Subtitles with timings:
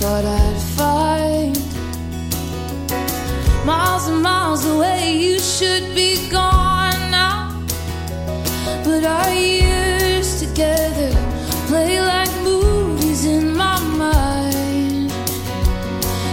[0.00, 1.56] thought I'd find
[3.64, 5.12] miles and miles away.
[5.12, 7.62] You should be gone now,
[8.84, 11.10] but our years together
[11.68, 15.10] play like movies in my mind.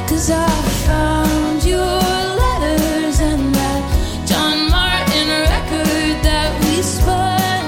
[0.09, 0.49] Cause I
[0.88, 2.02] found your
[2.43, 3.84] letters and that
[4.30, 7.62] John Martyn record that we spun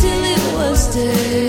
[0.00, 1.45] till it was dead.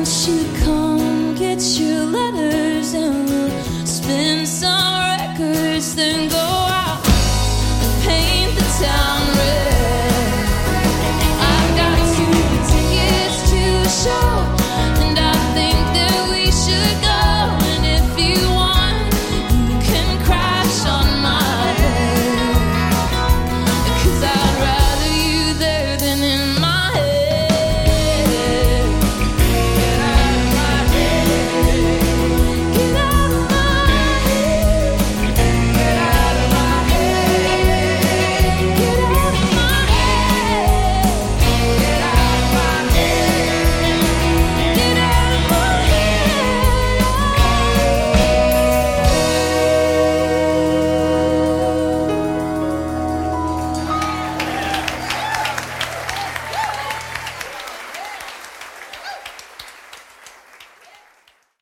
[0.00, 6.29] once you come get your letters and we'll spin some records, then